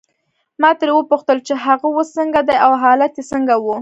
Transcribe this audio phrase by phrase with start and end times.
[0.61, 3.69] ما ترې وپوښتل چې هغه اوس څنګه دی او حالت یې څنګه وو.